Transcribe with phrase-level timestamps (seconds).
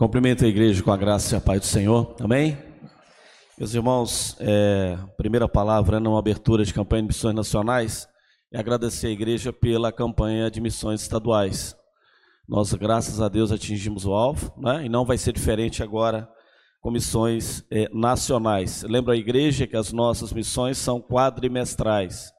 [0.00, 2.16] Cumprimento a igreja com a graça e a paz do Senhor.
[2.22, 2.56] Amém?
[3.58, 8.08] Meus irmãos, é, primeira palavra numa abertura de campanha de missões nacionais
[8.50, 11.76] é agradecer à igreja pela campanha de missões estaduais.
[12.48, 14.86] Nós, graças a Deus, atingimos o alvo, né?
[14.86, 16.26] e não vai ser diferente agora
[16.80, 18.82] com missões é, nacionais.
[18.84, 22.32] Lembra a igreja que as nossas missões são quadrimestrais.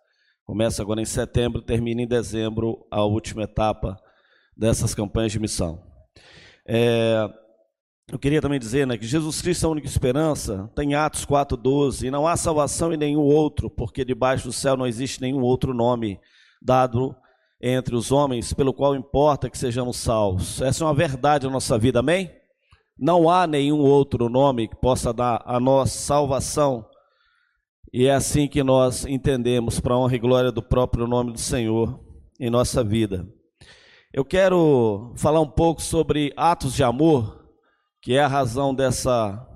[0.46, 4.00] Começa agora em setembro, termina em dezembro a última etapa
[4.58, 5.80] dessas campanhas de missão.
[6.68, 7.30] É,
[8.12, 12.08] eu queria também dizer né, que Jesus Cristo é a única esperança, tem Atos 4,12,
[12.08, 15.74] e não há salvação em nenhum outro, porque debaixo do céu não existe nenhum outro
[15.74, 16.20] nome
[16.62, 17.16] dado
[17.62, 20.62] entre os homens, pelo qual importa que sejamos salvos.
[20.62, 22.30] Essa é uma verdade na nossa vida, amém?
[23.00, 26.86] Não há nenhum outro nome que possa dar a nossa salvação,
[27.94, 31.40] e é assim que nós entendemos, para a honra e glória do próprio nome do
[31.40, 31.98] Senhor
[32.38, 33.26] em nossa vida.
[34.12, 37.41] Eu quero falar um pouco sobre atos de amor
[38.02, 39.48] que é a razão dessa,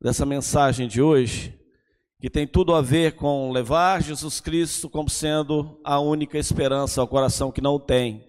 [0.00, 1.58] dessa mensagem de hoje,
[2.20, 7.08] que tem tudo a ver com levar Jesus Cristo como sendo a única esperança ao
[7.08, 8.28] coração que não tem.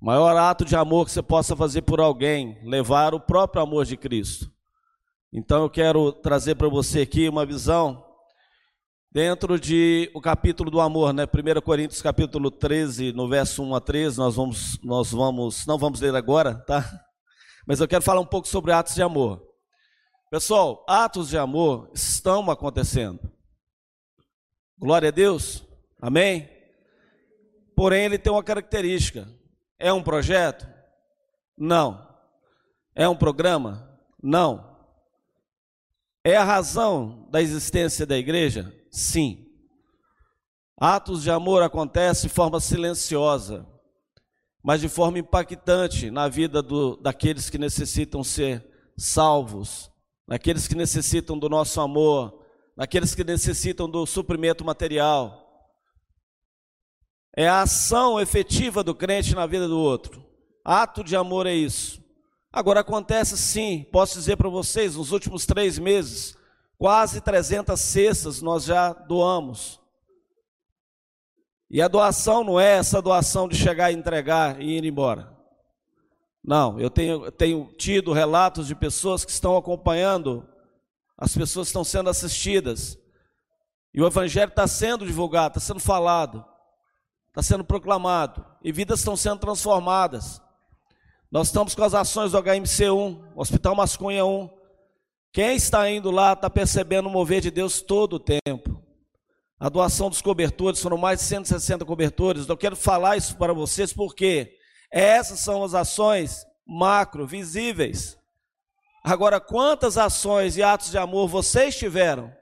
[0.00, 3.86] O maior ato de amor que você possa fazer por alguém, levar o próprio amor
[3.86, 4.50] de Cristo.
[5.32, 8.04] Então eu quero trazer para você aqui uma visão
[9.10, 11.24] dentro de o capítulo do amor, né?
[11.24, 16.00] 1 Coríntios capítulo 13, no verso 1 a 13, nós vamos nós vamos não vamos
[16.00, 16.84] ler agora, tá?
[17.66, 19.46] Mas eu quero falar um pouco sobre atos de amor.
[20.30, 23.30] Pessoal, atos de amor estão acontecendo.
[24.78, 25.64] Glória a Deus.
[26.00, 26.48] Amém?
[27.76, 29.28] Porém, ele tem uma característica.
[29.78, 30.66] É um projeto?
[31.56, 32.08] Não.
[32.94, 33.98] É um programa?
[34.22, 34.76] Não.
[36.24, 38.74] É a razão da existência da igreja?
[38.90, 39.46] Sim.
[40.76, 43.71] Atos de amor acontecem de forma silenciosa
[44.62, 48.64] mas de forma impactante na vida do, daqueles que necessitam ser
[48.96, 49.90] salvos,
[50.26, 52.44] daqueles que necessitam do nosso amor,
[52.76, 55.42] daqueles que necessitam do suprimento material.
[57.36, 60.24] É a ação efetiva do crente na vida do outro.
[60.64, 62.00] Ato de amor é isso.
[62.52, 66.36] Agora acontece sim, posso dizer para vocês, nos últimos três meses,
[66.78, 69.81] quase 300 cestas nós já doamos.
[71.72, 75.34] E a doação não é essa doação de chegar e entregar e ir embora.
[76.44, 80.46] Não, eu tenho, tenho tido relatos de pessoas que estão acompanhando,
[81.16, 82.98] as pessoas estão sendo assistidas,
[83.94, 86.44] e o Evangelho está sendo divulgado, está sendo falado,
[87.28, 90.42] está sendo proclamado, e vidas estão sendo transformadas.
[91.30, 94.50] Nós estamos com as ações do HMC1, Hospital Mascunha 1.
[95.32, 98.71] Quem está indo lá está percebendo o mover de Deus todo o tempo.
[99.62, 102.48] A doação dos cobertores, foram mais de 160 cobertores.
[102.48, 104.58] Eu quero falar isso para vocês porque
[104.90, 108.18] essas são as ações macro, visíveis.
[109.04, 112.34] Agora, quantas ações e atos de amor vocês tiveram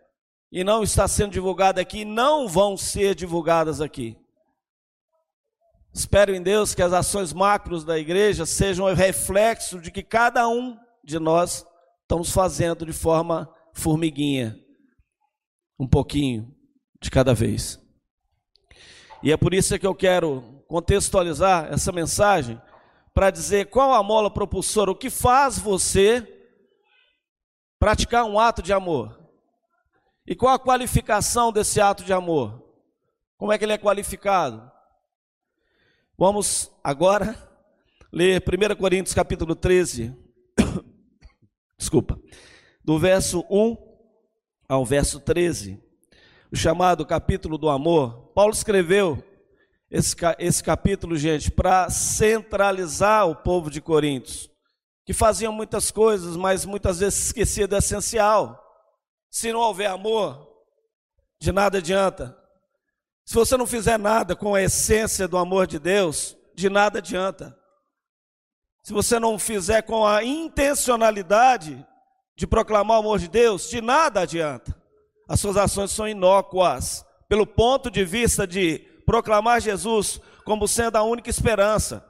[0.50, 4.16] e não está sendo divulgado aqui, não vão ser divulgadas aqui?
[5.92, 10.48] Espero em Deus que as ações macros da igreja sejam o reflexo de que cada
[10.48, 11.66] um de nós
[12.00, 14.58] estamos fazendo de forma formiguinha,
[15.78, 16.58] um pouquinho,
[17.00, 17.80] de cada vez.
[19.22, 22.60] E é por isso que eu quero contextualizar essa mensagem
[23.12, 26.26] para dizer qual a mola propulsora, o que faz você
[27.78, 29.18] praticar um ato de amor.
[30.26, 32.62] E qual a qualificação desse ato de amor?
[33.36, 34.70] Como é que ele é qualificado?
[36.16, 37.36] Vamos agora
[38.12, 40.14] ler 1 Coríntios capítulo 13.
[41.76, 42.20] Desculpa.
[42.84, 43.76] Do verso 1
[44.68, 45.89] ao verso 13
[46.52, 49.22] o chamado capítulo do amor, Paulo escreveu
[49.88, 54.50] esse, esse capítulo, gente, para centralizar o povo de Coríntios,
[55.06, 58.60] que faziam muitas coisas, mas muitas vezes esquecia do essencial.
[59.30, 60.48] Se não houver amor,
[61.40, 62.36] de nada adianta.
[63.24, 67.56] Se você não fizer nada com a essência do amor de Deus, de nada adianta.
[68.82, 71.86] Se você não fizer com a intencionalidade
[72.36, 74.79] de proclamar o amor de Deus, de nada adianta
[75.30, 81.04] as suas ações são inócuas, pelo ponto de vista de proclamar Jesus como sendo a
[81.04, 82.04] única esperança.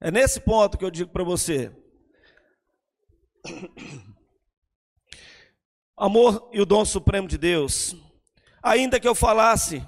[0.00, 1.70] É nesse ponto que eu digo para você.
[5.96, 7.94] Amor e o dom supremo de Deus.
[8.60, 9.86] Ainda que eu falasse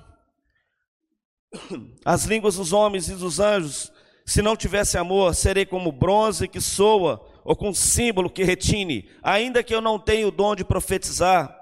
[2.07, 3.93] as línguas dos homens e dos anjos,
[4.25, 9.11] se não tivesse amor, serei como bronze que soa, ou com símbolo que retine.
[9.25, 11.60] Ainda que eu não tenha o dom de profetizar,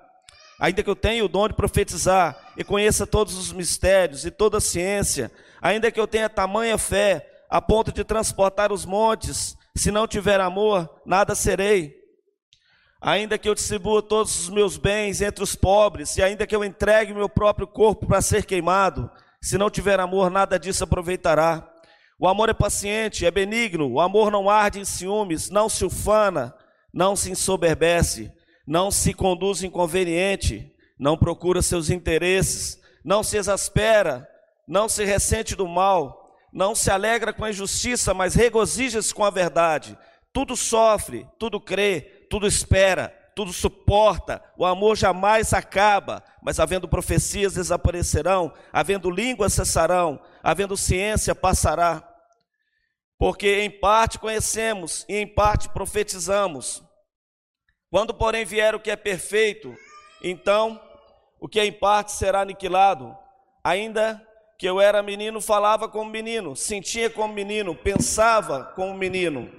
[0.59, 4.59] ainda que eu tenha o dom de profetizar e conheça todos os mistérios e toda
[4.59, 9.93] a ciência, ainda que eu tenha tamanha fé a ponto de transportar os montes, Se
[9.93, 11.95] não tiver amor, nada serei.
[13.01, 16.65] Ainda que eu distribua todos os meus bens entre os pobres, e ainda que eu
[16.65, 19.09] entregue meu próprio corpo para ser queimado,
[19.41, 21.65] se não tiver amor, nada disso aproveitará.
[22.19, 26.53] O amor é paciente, é benigno, o amor não arde em ciúmes, não se ufana,
[26.93, 28.33] não se ensoberbece,
[28.69, 34.29] não se conduz inconveniente, não procura seus interesses, não se exaspera,
[34.67, 39.31] não se ressente do mal, não se alegra com a injustiça, mas regozija-se com a
[39.31, 39.97] verdade.
[40.35, 47.55] Tudo sofre, tudo crê, tudo espera, tudo suporta, o amor jamais acaba, mas havendo profecias
[47.55, 52.07] desaparecerão, havendo línguas cessarão, havendo ciência passará.
[53.19, 56.87] Porque em parte conhecemos e em parte profetizamos.
[57.91, 59.75] Quando, porém, vier o que é perfeito,
[60.23, 60.81] então
[61.41, 63.17] o que é em parte será aniquilado.
[63.65, 64.23] Ainda
[64.59, 69.51] que eu era menino, falava como menino, sentia como menino, pensava como menino.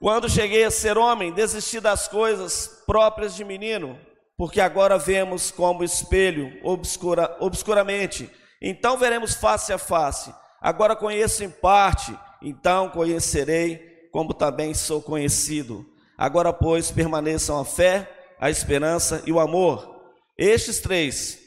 [0.00, 3.98] Quando cheguei a ser homem, desisti das coisas próprias de menino,
[4.36, 8.30] porque agora vemos como espelho, obscura, obscuramente.
[8.60, 10.34] Então veremos face a face.
[10.60, 15.86] Agora conheço em parte, então conhecerei como também sou conhecido.
[16.16, 18.10] Agora, pois, permaneçam a fé,
[18.40, 19.94] a esperança e o amor.
[20.36, 21.38] Estes três.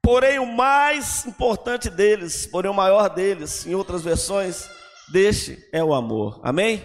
[0.00, 4.68] Porém, o mais importante deles, porém o maior deles, em outras versões,
[5.10, 6.40] deste é o amor.
[6.42, 6.82] Amém?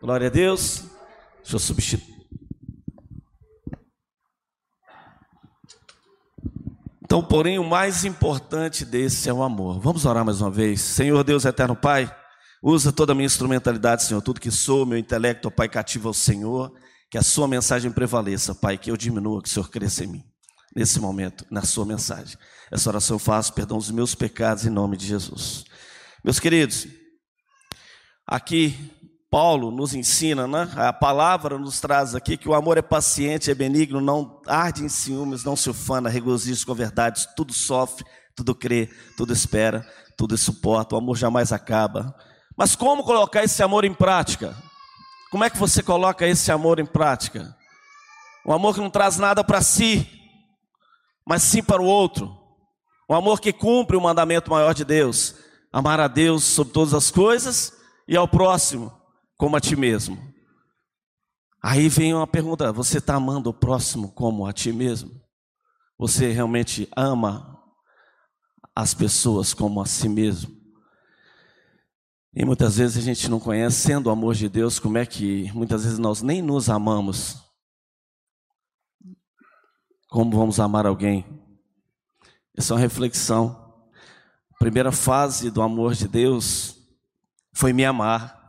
[0.00, 0.84] Glória a Deus.
[1.42, 2.12] Deixa eu substituir.
[7.12, 9.78] Então, porém, o mais importante desse é o amor.
[9.80, 10.80] Vamos orar mais uma vez.
[10.80, 12.10] Senhor Deus eterno Pai,
[12.62, 16.72] usa toda a minha instrumentalidade, Senhor, tudo que sou, meu intelecto, Pai, cativa ao Senhor,
[17.10, 20.24] que a sua mensagem prevaleça, Pai, que eu diminua, que o Senhor cresça em mim.
[20.74, 22.38] Nesse momento, na sua mensagem.
[22.70, 25.64] Essa oração eu faço, perdão dos meus pecados em nome de Jesus.
[26.24, 26.86] Meus queridos,
[28.26, 28.74] aqui
[29.32, 30.70] Paulo nos ensina, né?
[30.76, 34.88] a palavra nos traz aqui que o amor é paciente, é benigno, não arde em
[34.88, 38.04] ciúmes, não se ufana, regozija com a verdade, tudo sofre,
[38.36, 39.86] tudo crê, tudo espera,
[40.16, 42.14] tudo suporta, o amor jamais acaba.
[42.56, 44.56] Mas como colocar esse amor em prática?
[45.30, 47.56] Como é que você coloca esse amor em prática?
[48.46, 50.06] Um amor que não traz nada para si,
[51.26, 52.36] mas sim para o outro.
[53.08, 55.34] Um amor que cumpre o mandamento maior de Deus:
[55.72, 57.72] amar a Deus sobre todas as coisas
[58.06, 58.92] e ao próximo
[59.36, 60.18] como a ti mesmo.
[61.62, 65.10] Aí vem uma pergunta: você está amando o próximo como a ti mesmo?
[65.98, 67.58] Você realmente ama
[68.74, 70.61] as pessoas como a si mesmo?
[72.34, 75.52] E muitas vezes a gente não conhece, sendo o amor de Deus, como é que
[75.52, 77.42] muitas vezes nós nem nos amamos.
[80.08, 81.26] Como vamos amar alguém?
[82.56, 83.74] Essa é uma reflexão.
[84.54, 86.78] A primeira fase do amor de Deus
[87.52, 88.40] foi me amar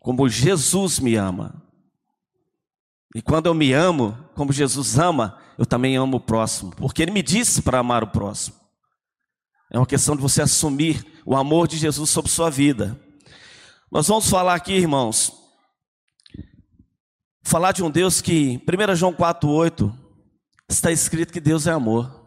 [0.00, 1.62] como Jesus me ama.
[3.14, 7.10] E quando eu me amo, como Jesus ama, eu também amo o próximo, porque ele
[7.10, 8.56] me disse para amar o próximo.
[9.70, 12.98] É uma questão de você assumir o amor de Jesus sobre sua vida.
[13.90, 15.32] Nós vamos falar aqui, irmãos,
[17.42, 19.92] falar de um Deus que, 1 João 4,8,
[20.68, 22.26] está escrito que Deus é amor.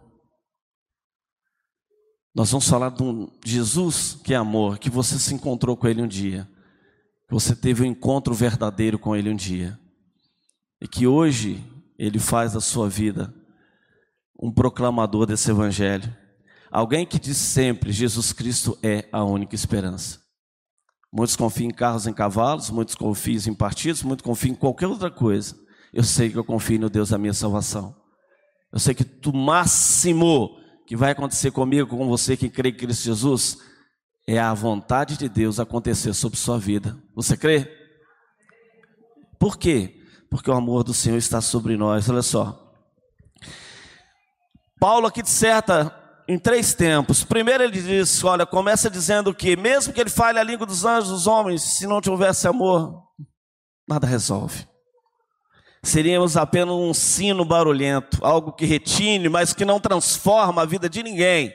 [2.34, 6.02] Nós vamos falar de um Jesus que é amor, que você se encontrou com ele
[6.02, 6.50] um dia.
[7.32, 9.80] Você teve um encontro verdadeiro com Ele um dia.
[10.82, 11.64] E que hoje
[11.98, 13.34] Ele faz da sua vida
[14.38, 16.14] um proclamador desse Evangelho.
[16.70, 20.21] Alguém que diz sempre: Jesus Cristo é a única esperança.
[21.12, 25.12] Muitos confiam em carros em cavalos, muitos confiam em partidos, muitos confiam em qualquer outra
[25.12, 25.56] coisa.
[25.94, 27.96] Eu sei que eu confio no Deus da minha salvação.
[28.72, 33.04] Eu sei que o máximo que vai acontecer comigo, com você que crê em Cristo
[33.04, 33.58] Jesus,
[34.26, 36.98] é a vontade de Deus acontecer sobre sua vida.
[37.14, 37.70] Você crê?
[39.38, 40.02] Por quê?
[40.30, 42.10] Porque o amor do Senhor está sobre nós.
[42.10, 42.74] Olha só.
[44.80, 45.94] Paulo aqui disserta
[46.32, 47.24] em três tempos.
[47.24, 51.10] Primeiro ele diz, olha, começa dizendo que mesmo que ele fale a língua dos anjos,
[51.10, 53.04] dos homens, se não tivesse amor,
[53.88, 54.68] nada resolve.
[55.84, 61.04] Seríamos apenas um sino barulhento, algo que retine, mas que não transforma a vida de
[61.04, 61.54] ninguém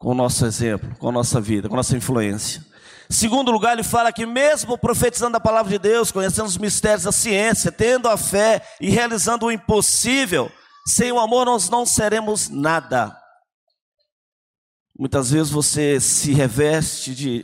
[0.00, 2.64] com o nosso exemplo, com a nossa vida, com a nossa influência.
[3.10, 7.12] Segundo lugar, ele fala que mesmo profetizando a palavra de Deus, conhecendo os mistérios da
[7.12, 10.50] ciência, tendo a fé e realizando o impossível,
[10.86, 13.19] sem o amor nós não seremos nada.
[15.00, 17.42] Muitas vezes você se reveste de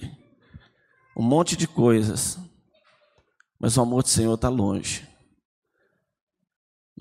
[1.17, 2.39] um monte de coisas,
[3.59, 5.09] mas o amor do Senhor está longe.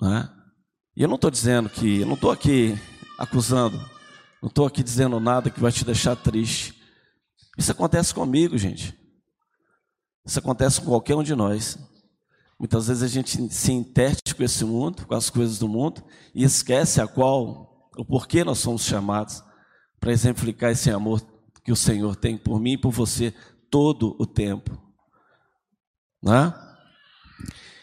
[0.00, 0.32] Não é?
[0.96, 2.74] E eu não estou dizendo que, eu não estou aqui
[3.18, 3.78] acusando
[4.40, 6.74] não estou aqui dizendo nada que vai te deixar triste.
[7.58, 8.98] Isso acontece comigo, gente.
[10.24, 11.78] Isso acontece com qualquer um de nós.
[12.58, 16.02] Muitas vezes a gente se interte com esse mundo, com as coisas do mundo,
[16.34, 19.44] e esquece a qual, o porquê nós somos chamados
[20.00, 21.20] para exemplificar esse amor
[21.64, 23.34] que o Senhor tem por mim e por você
[23.70, 24.80] todo o tempo.
[26.22, 26.54] Né?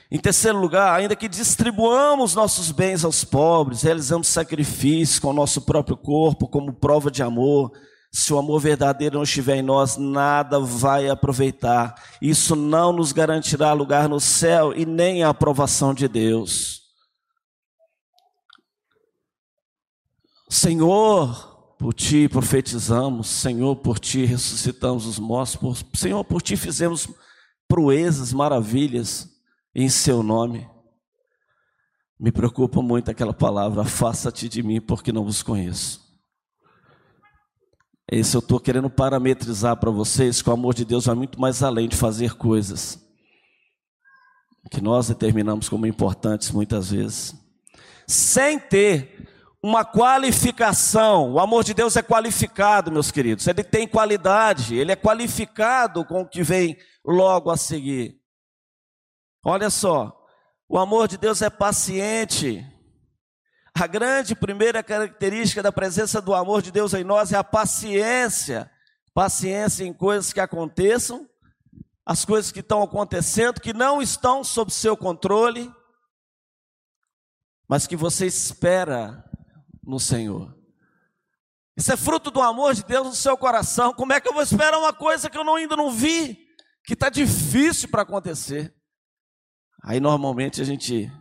[0.10, 5.62] Em terceiro lugar, ainda que distribuamos nossos bens aos pobres, realizamos sacrifícios com o nosso
[5.62, 7.72] próprio corpo como prova de amor,
[8.16, 11.96] se o amor verdadeiro não estiver em nós, nada vai aproveitar.
[12.22, 16.84] Isso não nos garantirá lugar no céu e nem a aprovação de Deus.
[20.48, 21.53] Senhor,
[21.84, 27.10] por ti profetizamos, Senhor, por ti ressuscitamos os mortos, Senhor, por ti fizemos
[27.68, 29.28] proezas, maravilhas
[29.76, 30.66] em seu nome.
[32.18, 36.02] Me preocupa muito aquela palavra, afasta-te de mim, porque não vos conheço.
[38.10, 41.62] Esse eu estou querendo parametrizar para vocês que o amor de Deus vai muito mais
[41.62, 42.98] além de fazer coisas
[44.72, 47.36] que nós determinamos como importantes muitas vezes,
[48.08, 49.33] sem ter
[49.64, 51.32] uma qualificação.
[51.32, 53.48] O amor de Deus é qualificado, meus queridos.
[53.48, 58.20] Ele tem qualidade, ele é qualificado com o que vem logo a seguir.
[59.46, 60.22] Olha só,
[60.68, 62.70] o amor de Deus é paciente.
[63.74, 68.70] A grande primeira característica da presença do amor de Deus em nós é a paciência.
[69.14, 71.30] Paciência em coisas que aconteçam,
[72.06, 75.72] as coisas que estão acontecendo, que não estão sob seu controle,
[77.68, 79.24] mas que você espera
[79.86, 80.56] no Senhor.
[81.76, 83.94] Isso é fruto do amor de Deus no seu coração.
[83.94, 86.48] Como é que eu vou esperar uma coisa que eu ainda não vi,
[86.86, 88.74] que está difícil para acontecer?
[89.84, 91.12] Aí normalmente a gente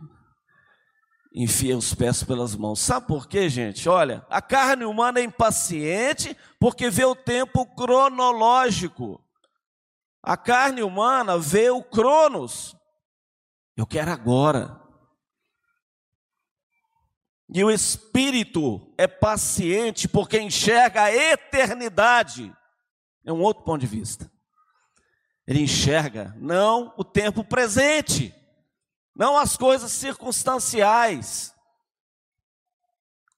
[1.33, 2.79] enfia os pés pelas mãos.
[2.79, 3.89] Sabe por quê, gente?
[3.89, 9.19] Olha, a carne humana é impaciente porque vê o tempo cronológico.
[10.21, 12.75] A carne humana vê o cronos.
[13.75, 14.82] Eu quero agora.
[17.53, 22.51] E o espírito é paciente porque enxerga a eternidade.
[23.23, 24.29] É um outro ponto de vista.
[25.45, 28.33] Ele enxerga não o tempo presente
[29.15, 31.53] não as coisas circunstanciais.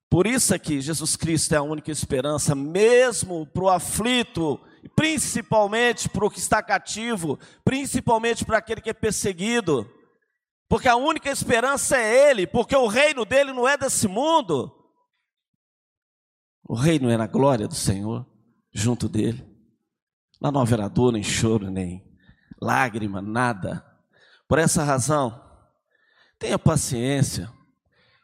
[0.10, 4.60] Por isso é que Jesus Cristo é a única esperança, mesmo para o aflito,
[4.95, 9.89] principalmente para o que está cativo, principalmente para aquele que é perseguido,
[10.67, 14.72] porque a única esperança é Ele, porque o reino dele não é desse mundo,
[16.63, 18.25] o reino é na glória do Senhor,
[18.74, 19.45] junto dele.
[20.41, 22.03] Lá não haverá dor, nem choro, nem
[22.62, 23.86] lágrima, nada.
[24.48, 25.45] Por essa razão,
[26.38, 27.51] Tenha paciência.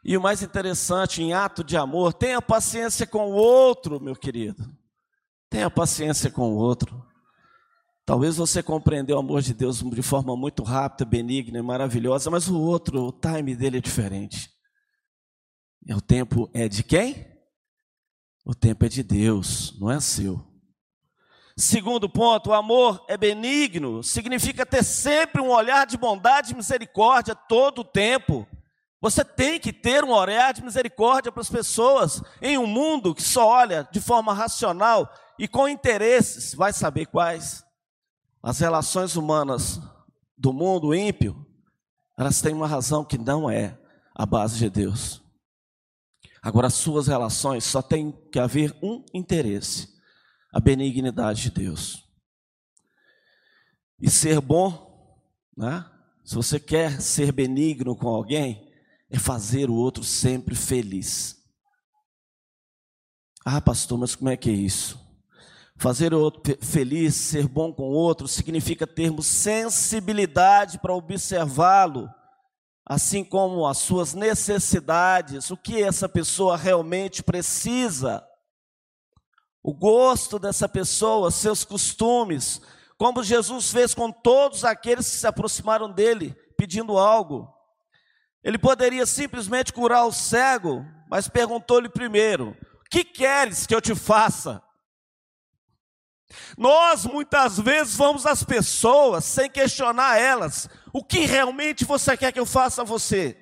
[0.04, 4.64] E o mais interessante, em ato de amor, tenha paciência com o outro, meu querido.
[5.48, 7.04] Tenha paciência com o outro.
[8.04, 12.48] Talvez você compreendeu o amor de Deus de forma muito rápida, benigna e maravilhosa, mas
[12.48, 14.50] o outro, o time dele é diferente.
[15.86, 17.26] E o tempo é de quem?
[18.44, 20.44] O tempo é de Deus, não é seu.
[21.56, 27.36] Segundo ponto, o amor é benigno, significa ter sempre um olhar de bondade e misericórdia
[27.36, 28.48] todo o tempo.
[29.00, 33.22] Você tem que ter um olhar de misericórdia para as pessoas em um mundo que
[33.22, 37.64] só olha de forma racional e com interesses, vai saber quais.
[38.42, 39.80] As relações humanas
[40.36, 41.46] do mundo ímpio,
[42.18, 43.78] elas têm uma razão que não é
[44.14, 45.22] a base de Deus.
[46.42, 49.92] Agora, as suas relações só tem que haver um interesse
[50.52, 52.04] a benignidade de Deus.
[54.00, 55.22] E ser bom,
[55.56, 55.88] né?
[56.24, 58.70] se você quer ser benigno com alguém,
[59.08, 61.40] é fazer o outro sempre feliz.
[63.44, 65.01] Ah, pastor, mas como é que é isso?
[65.82, 72.08] Fazer o outro feliz, ser bom com o outro, significa termos sensibilidade para observá-lo,
[72.86, 78.24] assim como as suas necessidades, o que essa pessoa realmente precisa
[79.60, 82.62] o gosto dessa pessoa, seus costumes,
[82.96, 87.52] como Jesus fez com todos aqueles que se aproximaram dele pedindo algo.
[88.44, 92.56] Ele poderia simplesmente curar o cego, mas perguntou-lhe primeiro:
[92.88, 94.62] Que queres que eu te faça?
[96.56, 102.40] Nós muitas vezes vamos às pessoas sem questionar elas: O que realmente você quer que
[102.40, 103.36] eu faça a você?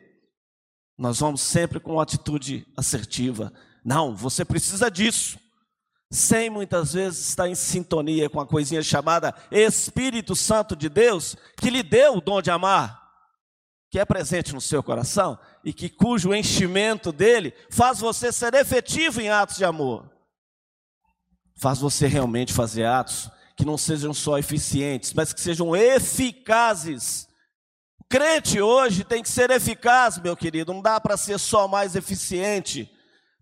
[0.98, 3.52] Nós vamos sempre com uma atitude assertiva:
[3.84, 5.38] Não, você precisa disso
[6.10, 11.70] sem muitas vezes estar em sintonia com a coisinha chamada Espírito Santo de Deus, que
[11.70, 13.00] lhe deu o dom de amar,
[13.88, 19.20] que é presente no seu coração e que cujo enchimento dele faz você ser efetivo
[19.20, 20.10] em atos de amor.
[21.60, 27.28] Faz você realmente fazer atos que não sejam só eficientes, mas que sejam eficazes.
[28.00, 31.94] O crente hoje tem que ser eficaz, meu querido, não dá para ser só mais
[31.94, 32.90] eficiente,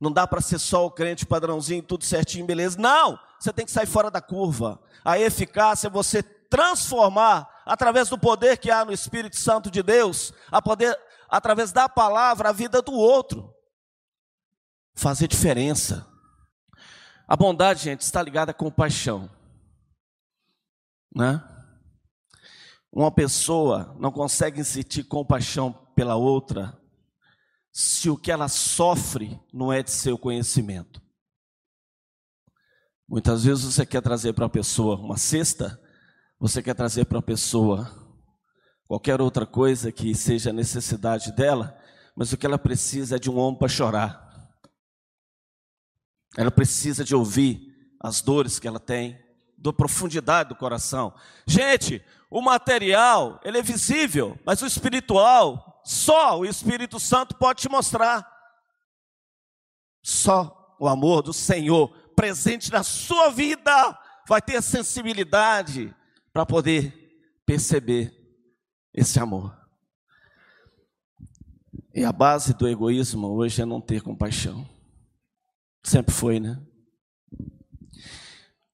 [0.00, 2.76] não dá para ser só o crente padrãozinho, tudo certinho, beleza.
[2.76, 4.80] Não, você tem que sair fora da curva.
[5.04, 10.32] A eficácia é você transformar, através do poder que há no Espírito Santo de Deus,
[10.50, 10.98] a poder,
[11.28, 13.54] através da palavra, a vida do outro.
[14.96, 16.07] Fazer diferença.
[17.28, 19.30] A bondade, gente, está ligada com paixão.
[21.14, 21.42] Né?
[22.90, 26.74] Uma pessoa não consegue sentir compaixão pela outra
[27.70, 31.02] se o que ela sofre não é de seu conhecimento.
[33.06, 35.78] Muitas vezes você quer trazer para a pessoa uma cesta,
[36.40, 37.90] você quer trazer para a pessoa
[38.86, 41.78] qualquer outra coisa que seja necessidade dela,
[42.16, 44.27] mas o que ela precisa é de um ombro para chorar.
[46.38, 49.18] Ela precisa de ouvir as dores que ela tem,
[49.56, 51.12] da profundidade do coração.
[51.44, 57.68] Gente, o material, ele é visível, mas o espiritual, só o Espírito Santo pode te
[57.68, 58.24] mostrar.
[60.00, 65.92] Só o amor do Senhor presente na sua vida vai ter sensibilidade
[66.32, 66.94] para poder
[67.44, 68.14] perceber
[68.94, 69.58] esse amor.
[71.92, 74.77] E a base do egoísmo hoje é não ter compaixão.
[75.88, 76.60] Sempre foi, né?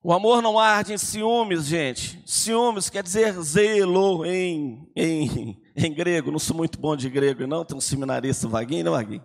[0.03, 2.21] O amor não arde em ciúmes, gente.
[2.27, 6.33] Ciúmes quer dizer zelo em, em, em grego.
[6.33, 7.65] Não sou muito bom de grego, não.
[7.65, 9.25] Tem um seminarista vaguinho, não, Vaguinho?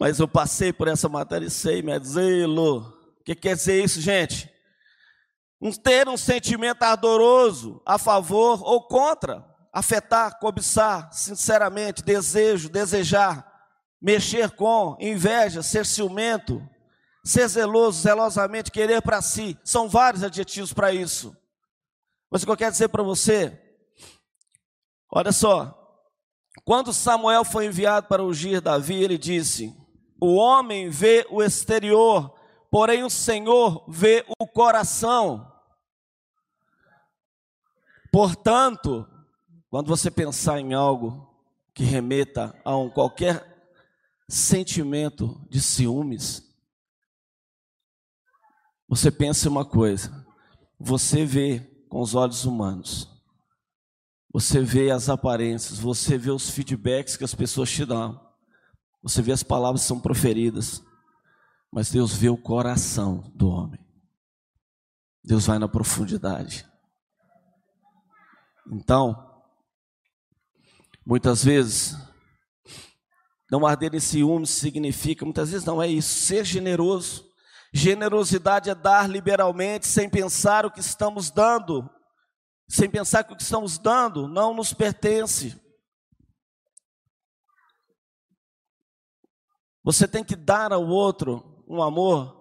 [0.00, 2.78] Mas eu passei por essa matéria e sei, mas zelo.
[3.20, 4.50] O que quer dizer isso, gente?
[5.60, 9.46] Um, ter um sentimento ardoroso a favor ou contra.
[9.72, 13.46] Afetar, cobiçar, sinceramente, desejo, desejar,
[14.02, 16.60] mexer com, inveja, ser ciumento,
[17.22, 19.56] ser zeloso, zelosamente, querer para si.
[19.62, 21.36] São vários adjetivos para isso.
[22.30, 23.60] Mas o que eu quero dizer para você,
[25.10, 25.78] olha só,
[26.64, 29.74] quando Samuel foi enviado para ungir Davi, ele disse:
[30.20, 32.34] O homem vê o exterior,
[32.70, 35.50] porém o Senhor vê o coração.
[38.10, 39.08] Portanto,
[39.70, 41.28] quando você pensar em algo
[41.74, 43.52] que remeta a um qualquer
[44.28, 46.51] sentimento de ciúmes,
[48.92, 50.22] você pensa uma coisa,
[50.78, 53.08] você vê com os olhos humanos,
[54.30, 58.20] você vê as aparências, você vê os feedbacks que as pessoas te dão,
[59.02, 60.84] você vê as palavras que são proferidas,
[61.72, 63.80] mas Deus vê o coração do homem.
[65.24, 66.68] Deus vai na profundidade.
[68.70, 69.42] Então,
[71.02, 71.96] muitas vezes
[73.50, 77.31] não arder em ciúmes significa, muitas vezes não é isso, ser generoso.
[77.72, 81.88] Generosidade é dar liberalmente, sem pensar o que estamos dando,
[82.68, 85.58] sem pensar que o que estamos dando não nos pertence.
[89.82, 92.40] Você tem que dar ao outro um amor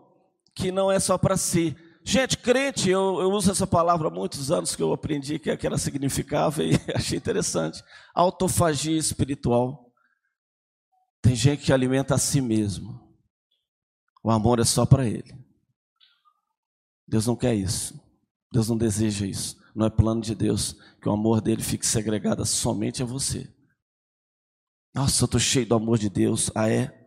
[0.54, 1.76] que não é só para si.
[2.04, 5.68] Gente, crente, eu, eu, uso essa palavra há muitos anos que eu aprendi que, que
[5.68, 7.82] ela significava e achei interessante.
[8.14, 9.92] Autofagia espiritual.
[11.22, 13.11] Tem gente que alimenta a si mesmo.
[14.24, 15.36] O amor é só para ele.
[17.08, 18.00] Deus não quer isso.
[18.52, 19.58] Deus não deseja isso.
[19.76, 23.52] Não é plano de Deus que o amor dele fique segregado somente a você.
[24.94, 26.52] Nossa, eu estou cheio do amor de Deus.
[26.54, 27.02] Ah, é?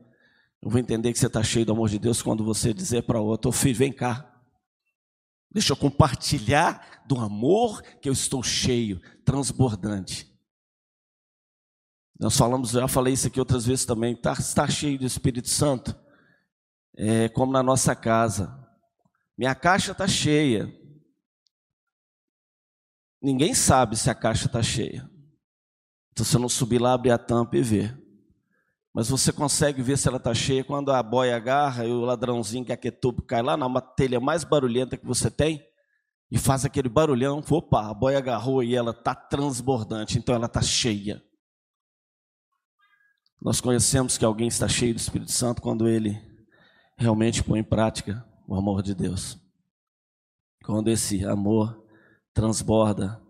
[0.62, 3.20] Eu vou entender que você está cheio do amor de Deus quando você dizer para
[3.20, 4.30] outro: filho, vem cá.
[5.50, 10.34] Deixa eu compartilhar do amor que eu estou cheio, transbordante.
[12.18, 15.94] Nós falamos, já falei isso aqui outras vezes também, está tá cheio do Espírito Santo,
[16.96, 18.60] é, como na nossa casa.
[19.36, 20.72] Minha caixa está cheia.
[23.20, 25.08] Ninguém sabe se a caixa está cheia.
[26.16, 28.00] Se você não subir lá, abrir a tampa e ver.
[28.92, 32.64] Mas você consegue ver se ela está cheia quando a boia agarra e o ladrãozinho
[32.64, 35.66] que é aquetubo cai lá na telha mais barulhenta que você tem
[36.30, 37.42] e faz aquele barulhão.
[37.50, 41.20] Opa, a boia agarrou e ela está transbordante, então ela está cheia.
[43.42, 46.33] Nós conhecemos que alguém está cheio do Espírito Santo quando ele
[46.96, 49.38] realmente põe em prática o amor de Deus.
[50.64, 51.84] Quando esse amor
[52.34, 53.22] transborda.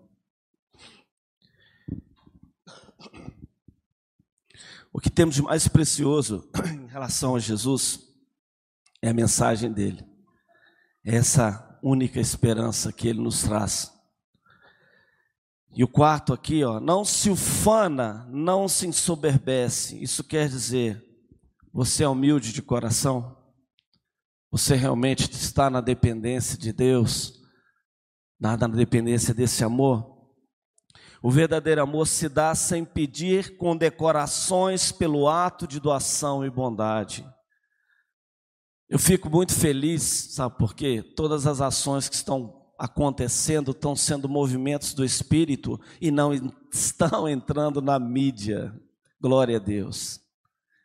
[4.93, 8.01] O que temos de mais precioso em relação a Jesus
[9.03, 10.03] é a mensagem dele.
[11.05, 13.93] É essa única esperança que ele nos traz.
[15.77, 20.01] E o quarto aqui, ó, não se ufana, não se ensoberbece.
[20.01, 21.05] Isso quer dizer,
[21.73, 23.37] você é humilde de coração?
[24.55, 27.43] Você realmente está na dependência de Deus?
[28.39, 30.29] nada na dependência desse amor.
[31.21, 37.29] O verdadeiro amor se dá sem pedir condecorações pelo ato de doação e bondade.
[38.89, 40.03] Eu fico muito feliz,
[40.37, 41.03] sabe por quê?
[41.03, 46.33] Todas as ações que estão acontecendo estão sendo movimentos do Espírito e não
[46.73, 48.73] estão entrando na mídia.
[49.21, 50.21] Glória a Deus.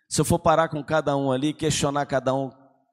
[0.10, 2.50] Se eu for parar com cada um ali, questionar cada um,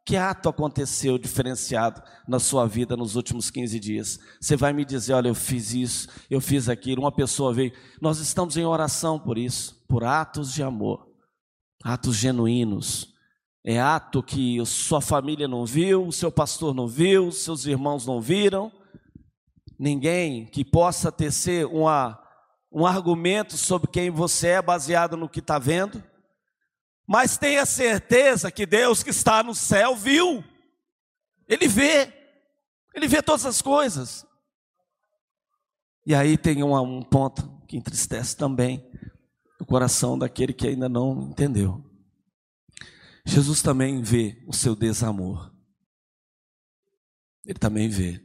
[0.06, 4.20] que ato aconteceu diferenciado na sua vida nos últimos 15 dias?
[4.40, 7.02] Você vai me dizer: olha, eu fiz isso, eu fiz aquilo.
[7.02, 7.72] Uma pessoa veio.
[8.00, 11.08] Nós estamos em oração por isso, por atos de amor,
[11.82, 13.12] atos genuínos.
[13.64, 18.20] É ato que sua família não viu, o seu pastor não viu, seus irmãos não
[18.20, 18.70] viram,
[19.76, 22.16] ninguém que possa tecer uma,
[22.70, 26.00] um argumento sobre quem você é baseado no que está vendo,
[27.06, 30.42] mas tenha certeza que Deus que está no céu viu,
[31.48, 32.12] Ele vê,
[32.94, 34.26] Ele vê todas as coisas.
[36.04, 38.84] E aí tem um, um ponto que entristece também
[39.60, 41.84] o coração daquele que ainda não entendeu.
[43.24, 45.52] Jesus também vê o seu desamor.
[47.44, 48.22] Ele também vê.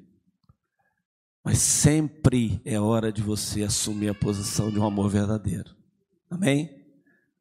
[1.44, 5.76] Mas sempre é hora de você assumir a posição de um amor verdadeiro.
[6.30, 6.70] Amém?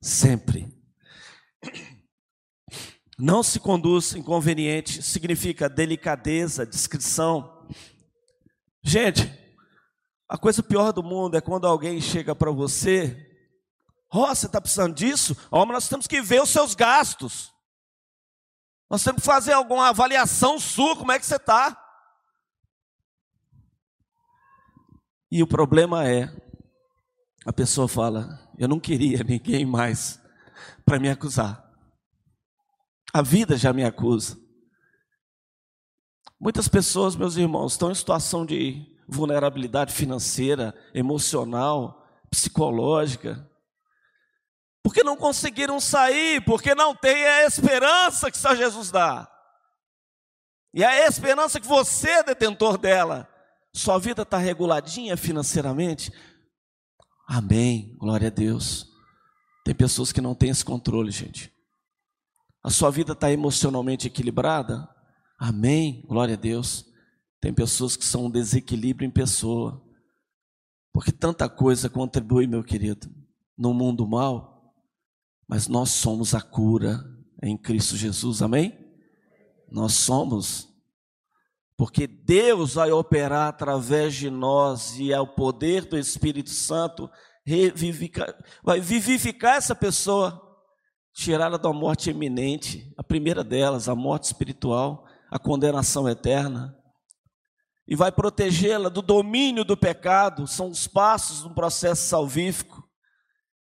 [0.00, 0.79] Sempre.
[3.18, 7.68] Não se conduz inconveniente, significa delicadeza, discrição.
[8.82, 9.30] Gente,
[10.26, 13.30] a coisa pior do mundo é quando alguém chega para você,
[14.10, 15.36] ó, oh, você está precisando disso?
[15.50, 17.52] Ó, oh, nós temos que ver os seus gastos.
[18.88, 21.76] Nós temos que fazer alguma avaliação sua, como é que você está?
[25.30, 26.28] E o problema é,
[27.44, 30.19] a pessoa fala, eu não queria ninguém mais
[30.90, 31.72] para me acusar.
[33.14, 34.36] A vida já me acusa.
[36.40, 43.48] Muitas pessoas, meus irmãos, estão em situação de vulnerabilidade financeira, emocional, psicológica.
[44.82, 49.30] Porque não conseguiram sair, porque não tem a esperança que só Jesus dá.
[50.74, 53.28] E a esperança que você é detentor dela
[53.72, 56.12] sua vida está reguladinha financeiramente?
[57.28, 58.89] Amém, glória a Deus.
[59.70, 61.52] Tem pessoas que não têm esse controle, gente.
[62.60, 64.88] A sua vida está emocionalmente equilibrada?
[65.38, 66.86] Amém, glória a Deus.
[67.40, 69.80] Tem pessoas que são um desequilíbrio em pessoa.
[70.92, 73.08] Porque tanta coisa contribui, meu querido,
[73.56, 74.74] no mundo mal,
[75.46, 77.04] mas nós somos a cura
[77.40, 78.76] em Cristo Jesus, amém?
[79.70, 80.68] Nós somos
[81.76, 87.08] porque Deus vai operar através de nós e é o poder do Espírito Santo
[87.44, 90.40] revivificar, vai vivificar essa pessoa,
[91.12, 96.76] tirá-la da morte iminente, a primeira delas, a morte espiritual, a condenação eterna,
[97.86, 102.88] e vai protegê-la do domínio do pecado, são os passos do processo salvífico,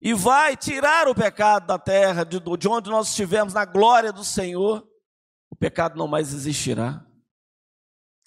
[0.01, 4.25] e vai tirar o pecado da terra, de, de onde nós estivemos na glória do
[4.25, 4.87] Senhor,
[5.51, 7.05] o pecado não mais existirá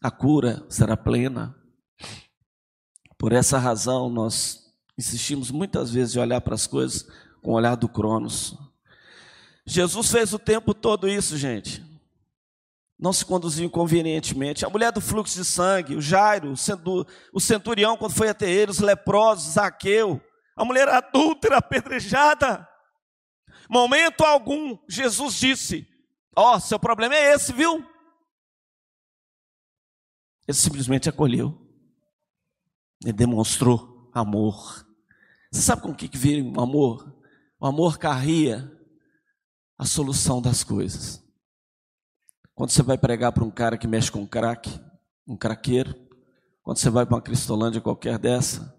[0.01, 1.55] a cura será plena.
[3.19, 4.60] Por essa razão, nós
[4.97, 7.07] insistimos muitas vezes em olhar para as coisas
[7.41, 8.55] com o olhar do Cronos.
[9.65, 11.83] Jesus fez o tempo todo isso, gente.
[12.99, 14.65] Não se conduziu inconvenientemente.
[14.65, 16.53] A mulher do fluxo de sangue, o Jairo,
[17.33, 20.21] o centurião, quando foi até ele, os leprosos, Zaqueu,
[20.55, 22.67] a mulher adúltera, apedrejada.
[23.67, 25.87] Momento algum, Jesus disse:
[26.35, 27.83] Ó, oh, seu problema é esse, viu?
[30.47, 31.57] Ele simplesmente acolheu.
[33.03, 34.85] Ele demonstrou amor.
[35.51, 37.15] Você sabe com o que, vira o amor?
[37.59, 38.71] O amor carria
[39.77, 41.23] a solução das coisas.
[42.53, 44.79] Quando você vai pregar para um cara que mexe com crack,
[45.27, 45.95] um craqueiro,
[46.63, 48.77] quando você vai para uma cristolândia qualquer dessa,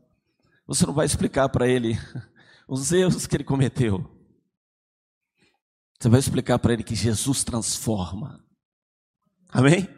[0.66, 1.98] você não vai explicar para ele
[2.68, 4.08] os erros que ele cometeu.
[6.00, 8.44] Você vai explicar para ele que Jesus transforma.
[9.50, 9.88] Amém?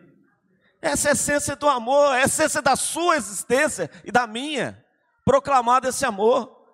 [0.82, 4.83] Essa é a essência do amor, é a essência da sua existência e da minha.
[5.24, 6.64] Proclamado esse amor.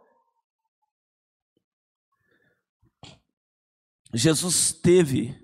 [4.12, 5.38] Jesus teve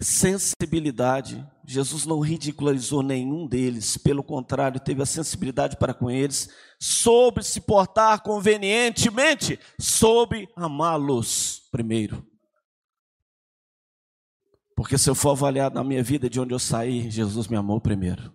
[0.00, 7.42] sensibilidade, Jesus não ridicularizou nenhum deles, pelo contrário, teve a sensibilidade para com eles, soube
[7.42, 12.24] se portar convenientemente, soube amá-los primeiro.
[14.76, 17.80] Porque se eu for avaliar na minha vida de onde eu saí, Jesus me amou
[17.80, 18.30] primeiro.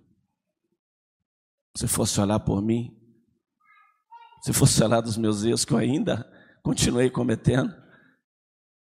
[1.77, 3.00] Se fosse olhar por mim,
[4.41, 6.29] se fosse olhar dos meus erros que eu ainda
[6.63, 7.73] continuei cometendo,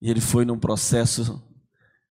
[0.01, 1.43] e ele foi num processo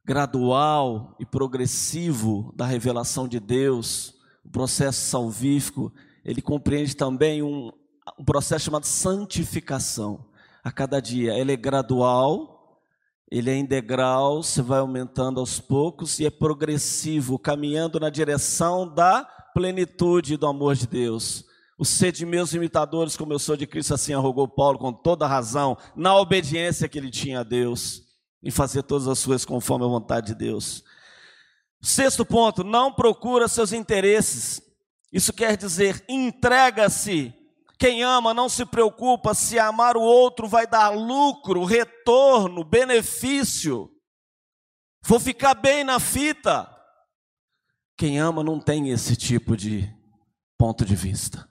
[0.05, 5.93] gradual e progressivo da revelação de Deus, o processo salvífico,
[6.25, 7.71] ele compreende também um,
[8.19, 10.29] um processo chamado santificação.
[10.63, 12.81] A cada dia, ele é gradual,
[13.31, 19.25] ele é em degrau, vai aumentando aos poucos e é progressivo, caminhando na direção da
[19.55, 21.45] plenitude do amor de Deus.
[21.83, 25.27] O ser de meus imitadores, como eu sou de Cristo, assim arrogou Paulo com toda
[25.27, 28.03] razão, na obediência que ele tinha a Deus,
[28.41, 30.85] em fazer todas as suas conforme a vontade de Deus.
[31.81, 34.63] Sexto ponto, não procura seus interesses.
[35.13, 37.35] Isso quer dizer, entrega-se.
[37.77, 43.91] Quem ama não se preocupa se amar o outro vai dar lucro, retorno, benefício.
[45.05, 46.73] Vou ficar bem na fita.
[47.97, 49.93] Quem ama não tem esse tipo de
[50.57, 51.51] ponto de vista.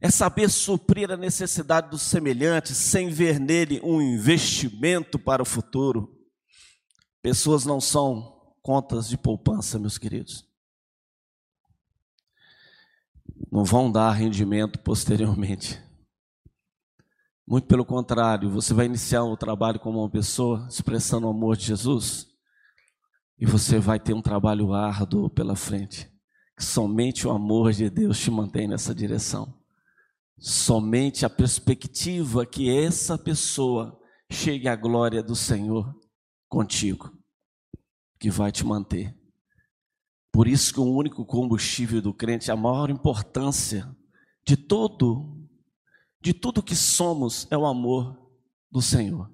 [0.00, 6.14] É saber suprir a necessidade do semelhante sem ver nele um investimento para o futuro.
[7.22, 10.46] Pessoas não são contas de poupança, meus queridos.
[13.50, 15.80] Não vão dar rendimento posteriormente.
[17.46, 21.66] Muito pelo contrário, você vai iniciar o trabalho como uma pessoa expressando o amor de
[21.66, 22.26] Jesus
[23.38, 26.10] e você vai ter um trabalho árduo pela frente.
[26.58, 29.54] Somente o amor de Deus te mantém nessa direção.
[30.38, 33.98] Somente a perspectiva que essa pessoa
[34.30, 35.98] chegue à glória do Senhor
[36.48, 37.10] contigo,
[38.20, 39.16] que vai te manter.
[40.30, 43.90] Por isso que o único combustível do crente, a maior importância
[44.46, 45.48] de todo,
[46.20, 48.30] de tudo que somos, é o amor
[48.70, 49.32] do Senhor.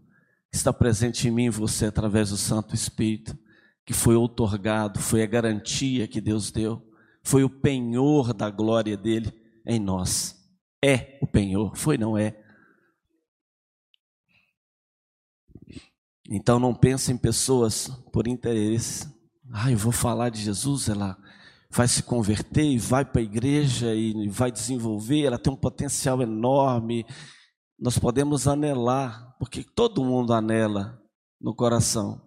[0.51, 3.37] Que está presente em mim e você através do Santo Espírito,
[3.85, 6.81] que foi outorgado, foi a garantia que Deus deu,
[7.25, 9.33] foi o penhor da glória dele
[9.67, 10.42] em nós
[10.85, 12.37] é o penhor, foi não é.
[16.29, 19.07] Então não pense em pessoas por interesse.
[19.53, 21.17] Ah, eu vou falar de Jesus, ela
[21.71, 26.21] vai se converter e vai para a igreja e vai desenvolver, ela tem um potencial
[26.23, 27.07] enorme.
[27.79, 31.03] Nós podemos anelar, porque todo mundo anela
[31.41, 32.21] no coração.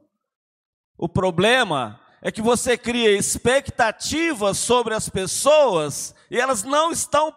[0.98, 7.32] O problema é que você cria expectativas sobre as pessoas e elas não estão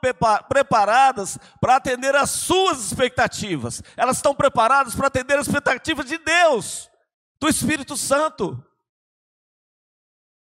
[0.49, 3.83] preparadas para atender às suas expectativas.
[3.97, 6.91] Elas estão preparadas para atender às expectativas de Deus,
[7.41, 8.65] do Espírito Santo.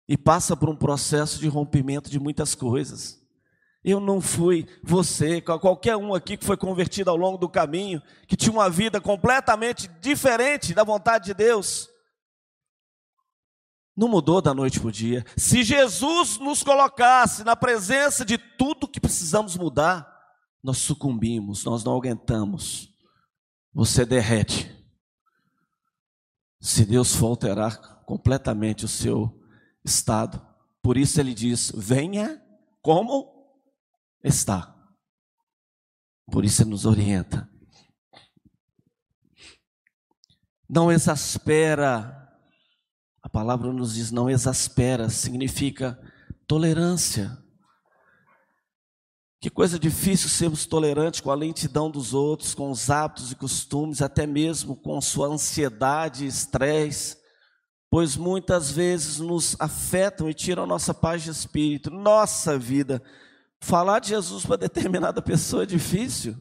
[0.09, 3.21] E passa por um processo de rompimento de muitas coisas.
[3.85, 8.37] Eu não fui você, qualquer um aqui que foi convertido ao longo do caminho, que
[8.37, 11.89] tinha uma vida completamente diferente da vontade de Deus
[13.99, 15.27] não mudou da noite para o dia.
[15.37, 20.09] Se Jesus nos colocasse na presença de tudo que precisamos mudar,
[20.63, 22.95] nós sucumbimos, nós não aguentamos.
[23.73, 24.73] Você derrete.
[26.61, 29.37] Se Deus for alterar completamente o seu
[29.85, 30.41] estado.
[30.81, 32.41] Por isso ele diz: venha
[32.81, 33.51] como
[34.23, 34.77] está.
[36.31, 37.51] Por isso ele nos orienta.
[40.69, 42.28] Não exaspera
[43.29, 46.01] a palavra nos diz não exaspera, significa
[46.47, 47.37] tolerância.
[49.39, 54.01] Que coisa difícil sermos tolerantes com a lentidão dos outros, com os hábitos e costumes,
[54.01, 57.19] até mesmo com sua ansiedade e estresse,
[57.91, 63.03] pois muitas vezes nos afetam e tiram nossa paz de espírito, nossa vida.
[63.61, 66.35] Falar de Jesus para determinada pessoa é difícil,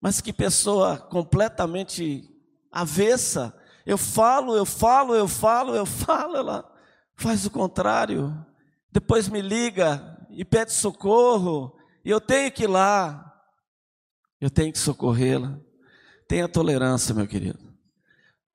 [0.00, 2.22] mas que pessoa completamente
[2.70, 3.52] avessa
[3.86, 6.68] eu falo, eu falo, eu falo, eu falo, ela
[7.14, 8.36] faz o contrário.
[8.90, 13.22] Depois me liga e pede socorro, e eu tenho que ir lá.
[14.40, 15.56] Eu tenho que socorrê-la.
[16.28, 17.60] Tenha tolerância, meu querido.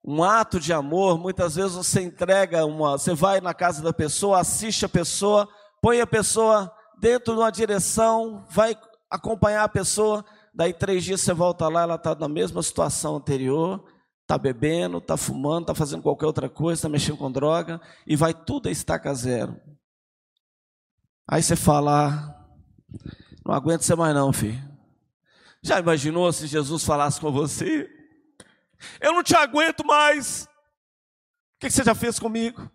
[0.03, 4.39] Um ato de amor, muitas vezes você entrega uma, você vai na casa da pessoa,
[4.39, 5.47] assiste a pessoa,
[5.81, 8.75] põe a pessoa dentro de uma direção, vai
[9.09, 13.83] acompanhar a pessoa, daí três dias você volta lá, ela está na mesma situação anterior,
[14.31, 18.33] está bebendo, está fumando, está fazendo qualquer outra coisa, está mexendo com droga, e vai
[18.33, 19.59] tudo a estaca zero.
[21.27, 22.45] Aí você fala, ah,
[23.45, 24.59] não aguento ser mais não, filho.
[25.61, 27.89] Já imaginou se Jesus falasse com você?
[29.01, 30.45] Eu não te aguento mais.
[30.45, 32.71] O que você já fez comigo?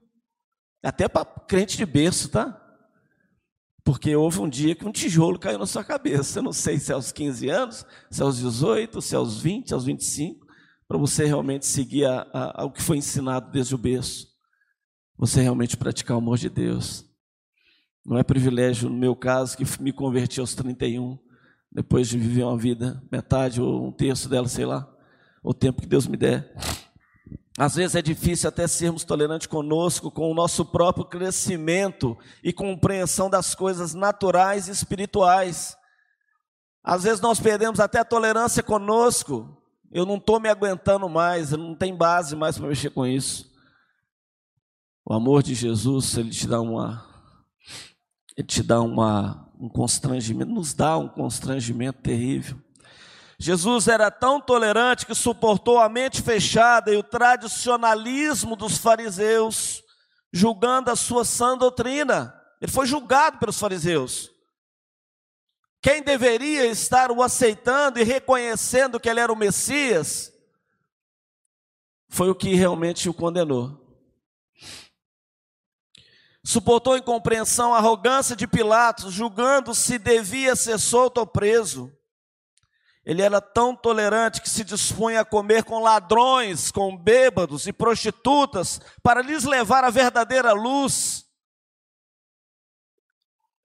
[0.82, 2.62] Até para crente de berço, tá?
[3.82, 6.38] Porque houve um dia que um tijolo caiu na sua cabeça.
[6.38, 9.40] Eu não sei se é aos 15 anos, se é aos 18, se é aos
[9.40, 10.45] 20, aos 25
[10.88, 14.28] para você realmente seguir ao que foi ensinado desde o berço.
[15.18, 17.04] Você realmente praticar o amor de Deus.
[18.04, 21.18] Não é privilégio, no meu caso, que me converti aos 31,
[21.72, 24.88] depois de viver uma vida, metade ou um terço dela, sei lá,
[25.42, 26.54] o tempo que Deus me der.
[27.58, 33.30] Às vezes é difícil até sermos tolerantes conosco, com o nosso próprio crescimento e compreensão
[33.30, 35.76] das coisas naturais e espirituais.
[36.84, 39.56] Às vezes nós perdemos até a tolerância conosco.
[39.90, 43.50] Eu não estou me aguentando mais, não tenho base mais para mexer com isso.
[45.04, 47.06] O amor de Jesus, ele te dá uma,
[48.36, 52.60] ele te dá uma, um constrangimento, nos dá um constrangimento terrível.
[53.38, 59.82] Jesus era tão tolerante que suportou a mente fechada e o tradicionalismo dos fariseus,
[60.32, 62.34] julgando a sua sã doutrina.
[62.60, 64.30] Ele foi julgado pelos fariseus.
[65.86, 70.32] Quem deveria estar o aceitando e reconhecendo que ele era o Messias,
[72.08, 73.80] foi o que realmente o condenou.
[76.44, 81.96] Suportou incompreensão a arrogância de Pilatos, julgando se devia ser solto ou preso.
[83.04, 88.80] Ele era tão tolerante que se dispunha a comer com ladrões, com bêbados e prostitutas,
[89.04, 91.25] para lhes levar a verdadeira luz.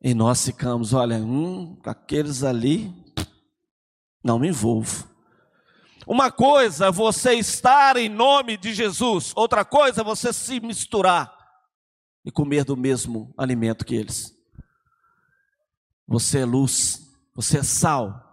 [0.02, 2.94] E nós ficamos, olha, hum, aqueles ali,
[4.24, 5.08] não me envolvo.
[6.08, 11.32] Uma coisa é você estar em nome de Jesus, outra coisa é você se misturar
[12.26, 14.36] e comer do mesmo alimento que eles.
[16.08, 18.32] Você é luz, você é sal,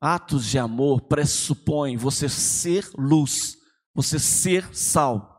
[0.00, 3.56] Atos de amor pressupõem você ser luz,
[3.94, 5.34] você ser sal.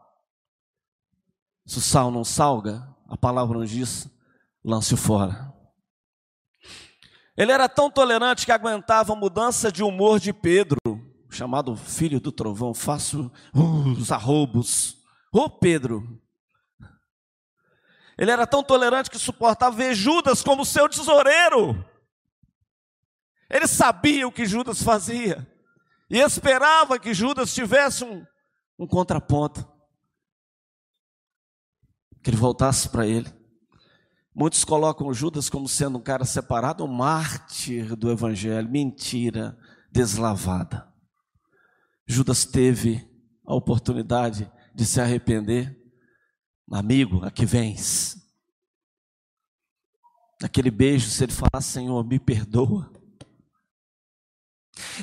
[1.66, 4.10] Se o sal não salga, a palavra nos diz,
[4.68, 5.54] lance-o fora.
[7.38, 10.78] Ele era tão tolerante que aguentava a mudança de humor de Pedro,
[11.30, 13.32] chamado filho do trovão, faço
[13.98, 14.98] os arrobos.
[15.32, 16.22] Ô oh, Pedro!
[18.18, 21.86] Ele era tão tolerante que suportava ver Judas como seu tesoureiro.
[23.50, 25.48] Ele sabia o que Judas fazia
[26.10, 28.26] e esperava que Judas tivesse um,
[28.78, 29.66] um contraponto,
[32.24, 33.37] que ele voltasse para ele.
[34.38, 38.70] Muitos colocam Judas como sendo um cara separado, um mártir do evangelho.
[38.70, 39.58] Mentira
[39.92, 40.88] deslavada.
[42.06, 43.10] Judas teve
[43.46, 45.76] a oportunidade de se arrepender.
[46.72, 48.16] Amigo, aqui vens.
[50.44, 52.92] Aquele beijo, se ele falar, Senhor, me perdoa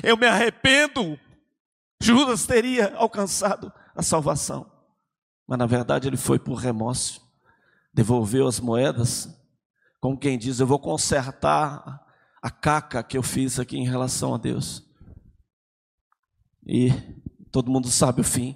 [0.03, 1.19] eu me arrependo.
[2.01, 4.69] Judas teria alcançado a salvação,
[5.47, 7.21] mas na verdade ele foi por remorso,
[7.95, 9.27] devolveu as moedas,
[9.99, 12.01] como quem diz: Eu vou consertar
[12.41, 14.83] a caca que eu fiz aqui em relação a Deus.
[16.67, 16.91] E
[17.51, 18.55] todo mundo sabe o fim.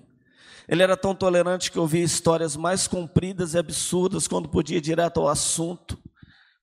[0.67, 5.21] Ele era tão tolerante que ouvia histórias mais compridas e absurdas quando podia ir direto
[5.21, 5.97] ao assunto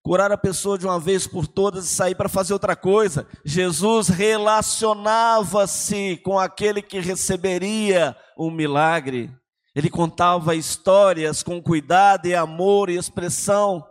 [0.07, 3.27] curar a pessoa de uma vez por todas e sair para fazer outra coisa.
[3.45, 9.37] Jesus relacionava-se com aquele que receberia um milagre.
[9.77, 13.87] Ele contava histórias com cuidado e amor e expressão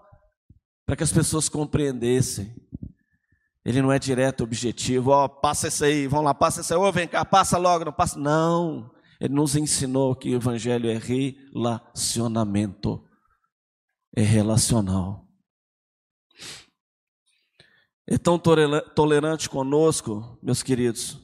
[0.86, 2.56] para que as pessoas compreendessem.
[3.64, 6.80] Ele não é direto, objetivo, ó, oh, passa isso aí, vamos lá, passa isso aí,
[6.80, 8.18] ô, oh, vem cá, passa logo, não passa.
[8.18, 13.04] Não, ele nos ensinou que o evangelho é relacionamento,
[14.16, 15.26] é relacional
[18.08, 21.20] é tão tolerante conosco, meus queridos,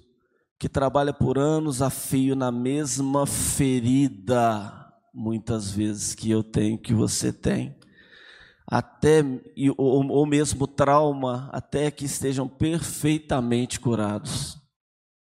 [0.61, 6.93] que trabalha por anos a fio na mesma ferida, muitas vezes, que eu tenho, que
[6.93, 7.75] você tem,
[8.67, 9.23] até
[9.75, 14.55] ou mesmo trauma, até que estejam perfeitamente curados.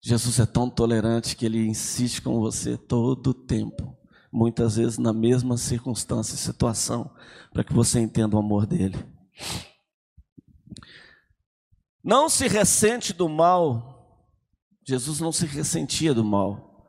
[0.02, 3.98] Jesus é tão tolerante que ele insiste com você todo o tempo,
[4.30, 7.10] muitas vezes na mesma circunstância e situação,
[7.54, 8.98] para que você entenda o amor dele.
[12.04, 13.93] Não se ressente do mal.
[14.86, 16.88] Jesus não se ressentia do mal.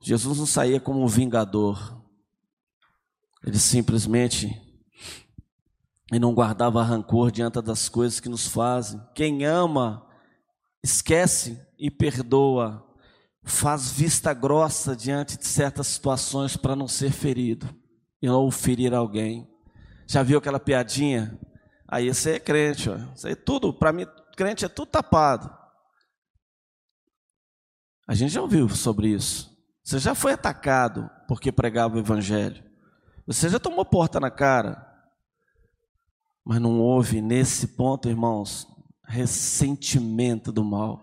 [0.00, 2.02] Jesus não saía como um vingador.
[3.44, 4.60] Ele simplesmente
[6.12, 9.00] e não guardava rancor diante das coisas que nos fazem.
[9.14, 10.06] Quem ama,
[10.82, 12.84] esquece e perdoa.
[13.44, 17.68] Faz vista grossa diante de certas situações para não ser ferido
[18.20, 19.48] e não ferir alguém.
[20.06, 21.38] Já viu aquela piadinha?
[21.86, 22.96] Aí você é crente, ó.
[23.14, 24.06] Isso aí tudo, para mim,
[24.36, 25.57] crente é tudo tapado.
[28.08, 29.56] A gente já ouviu sobre isso.
[29.84, 32.64] Você já foi atacado porque pregava o evangelho.
[33.26, 34.84] Você já tomou porta na cara.
[36.44, 38.66] Mas não houve nesse ponto, irmãos,
[39.06, 41.02] ressentimento do mal.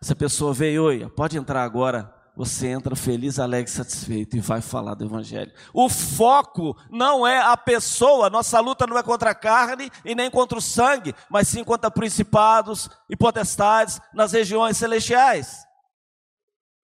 [0.00, 4.60] Se a pessoa veio, oi, pode entrar agora você entra feliz, alegre, satisfeito e vai
[4.60, 5.50] falar do Evangelho.
[5.74, 10.30] O foco não é a pessoa, nossa luta não é contra a carne e nem
[10.30, 15.66] contra o sangue, mas sim contra principados e potestades nas regiões celestiais.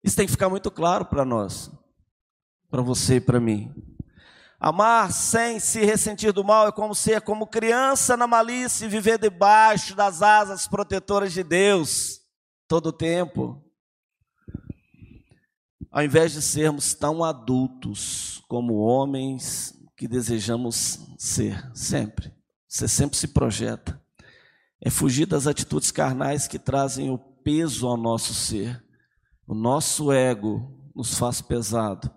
[0.05, 1.71] Isso tem que ficar muito claro para nós.
[2.69, 3.73] para você e para mim.
[4.59, 9.17] Amar sem se ressentir do mal é como ser como criança na malícia e viver
[9.17, 12.19] debaixo das asas protetoras de Deus
[12.67, 13.63] todo o tempo.
[15.89, 22.31] Ao invés de sermos tão adultos como homens que desejamos ser, sempre.
[22.67, 23.99] Você sempre se projeta.
[24.81, 28.84] É fugir das atitudes carnais que trazem o peso ao nosso ser.
[29.47, 32.11] O nosso ego nos faz pesado.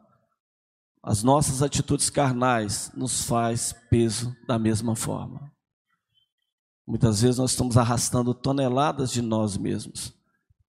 [1.03, 5.53] As nossas atitudes carnais nos faz peso da mesma forma.
[6.87, 10.15] Muitas vezes nós estamos arrastando toneladas de nós mesmos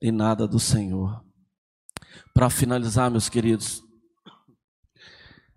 [0.02, 1.24] e nada do Senhor.
[2.34, 3.82] Para finalizar, meus queridos,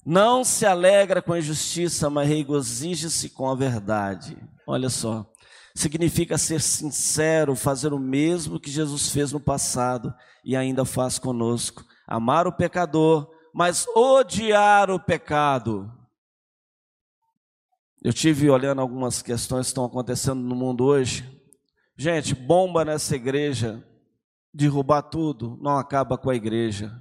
[0.04, 4.36] não se alegra com a injustiça, mas regozija-se com a verdade.
[4.66, 5.31] Olha só,
[5.74, 10.14] significa ser sincero, fazer o mesmo que Jesus fez no passado
[10.44, 11.84] e ainda faz conosco.
[12.06, 15.90] Amar o pecador, mas odiar o pecado.
[18.02, 21.40] Eu tive olhando algumas questões que estão acontecendo no mundo hoje.
[21.96, 23.86] Gente, bomba nessa igreja,
[24.52, 26.92] derrubar tudo, não acaba com a igreja.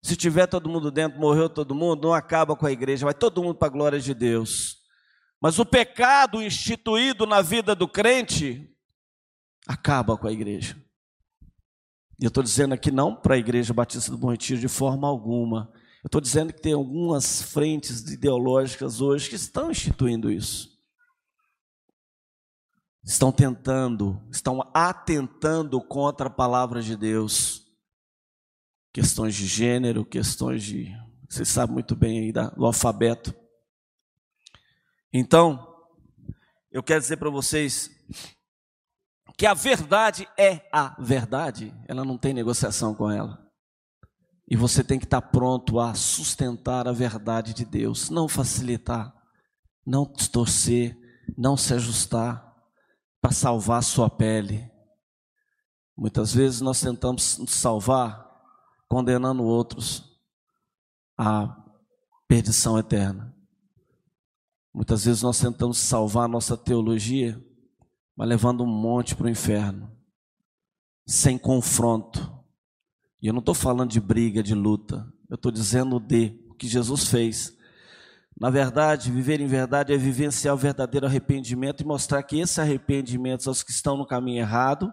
[0.00, 3.42] Se tiver todo mundo dentro, morreu todo mundo, não acaba com a igreja, vai todo
[3.42, 4.81] mundo para a glória de Deus.
[5.42, 8.72] Mas o pecado instituído na vida do crente
[9.66, 10.80] acaba com a igreja.
[12.20, 15.08] E eu estou dizendo aqui não para a Igreja Batista do Bom Retiro de forma
[15.08, 15.72] alguma.
[16.04, 20.70] Eu estou dizendo que tem algumas frentes ideológicas hoje que estão instituindo isso.
[23.02, 27.66] Estão tentando, estão atentando contra a palavra de Deus
[28.92, 30.96] questões de gênero, questões de.
[31.28, 33.41] Vocês sabem muito bem aí do alfabeto.
[35.12, 35.68] Então,
[36.70, 37.90] eu quero dizer para vocês
[39.36, 43.42] que a verdade é a verdade, ela não tem negociação com ela.
[44.48, 49.14] E você tem que estar pronto a sustentar a verdade de Deus, não facilitar,
[49.84, 50.96] não distorcer,
[51.36, 52.50] não se ajustar
[53.20, 54.70] para salvar a sua pele.
[55.96, 58.30] Muitas vezes nós tentamos nos salvar
[58.88, 60.04] condenando outros
[61.18, 61.54] à
[62.26, 63.34] perdição eterna.
[64.72, 67.40] Muitas vezes nós tentamos salvar a nossa teologia,
[68.16, 69.90] mas levando um monte para o inferno,
[71.06, 72.32] sem confronto.
[73.20, 76.66] E eu não estou falando de briga, de luta, eu estou dizendo de o que
[76.66, 77.56] Jesus fez.
[78.38, 83.48] Na verdade, viver em verdade é vivenciar o verdadeiro arrependimento e mostrar que esse arrependimento
[83.48, 84.92] aos que estão no caminho errado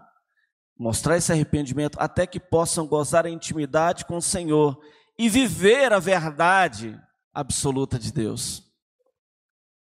[0.80, 4.80] mostrar esse arrependimento até que possam gozar a intimidade com o Senhor
[5.18, 6.98] e viver a verdade
[7.34, 8.69] absoluta de Deus.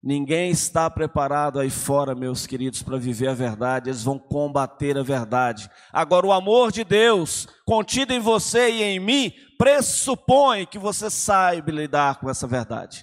[0.06, 5.02] Ninguém está preparado aí fora, meus queridos, para viver a verdade, eles vão combater a
[5.02, 5.70] verdade.
[5.90, 11.70] Agora, o amor de Deus, contido em você e em mim, pressupõe que você saiba
[11.70, 13.02] lidar com essa verdade.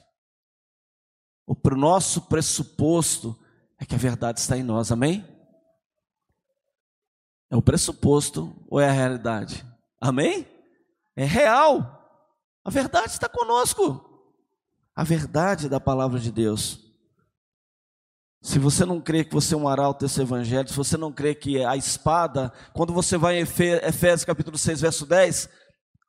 [1.48, 3.36] O nosso pressuposto
[3.80, 5.26] é que a verdade está em nós, amém?
[7.50, 9.66] É o pressuposto ou é a realidade?
[10.00, 10.48] Amém?
[11.16, 12.00] É real.
[12.64, 14.08] A verdade está conosco.
[14.96, 16.91] A verdade da palavra de Deus.
[18.44, 21.36] Se você não crê que você é um arauto desse evangelho, se você não crê
[21.36, 25.48] que a espada, quando você vai em Efésios capítulo 6, verso 10,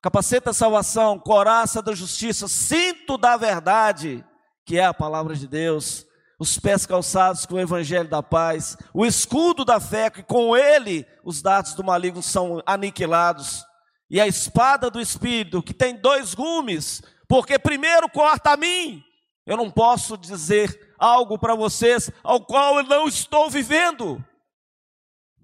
[0.01, 4.25] capaceta da salvação, coraça da justiça, cinto da verdade,
[4.65, 6.07] que é a palavra de Deus,
[6.39, 11.07] os pés calçados com o evangelho da paz, o escudo da fé, que com ele
[11.23, 13.63] os dados do maligno são aniquilados,
[14.09, 19.05] e a espada do espírito, que tem dois gumes, porque primeiro corta a mim.
[19.45, 24.25] Eu não posso dizer algo para vocês ao qual eu não estou vivendo.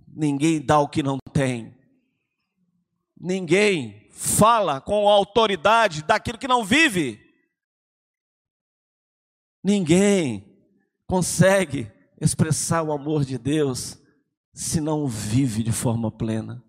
[0.06, 1.76] Ninguém dá o que não tem.
[3.20, 7.20] Ninguém fala com autoridade daquilo que não vive.
[9.62, 10.56] Ninguém
[11.06, 11.90] consegue
[12.20, 13.98] expressar o amor de Deus
[14.54, 16.62] se não vive de forma plena.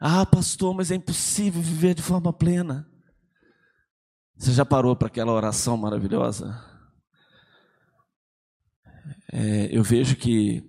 [0.00, 2.90] Ah, pastor, mas é impossível viver de forma plena.
[4.36, 6.69] Você já parou para aquela oração maravilhosa?
[9.32, 10.68] É, eu vejo que